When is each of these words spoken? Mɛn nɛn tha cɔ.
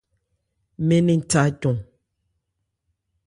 Mɛn 0.87 1.03
nɛn 1.05 1.21
tha 1.29 1.41
cɔ. 1.61 1.71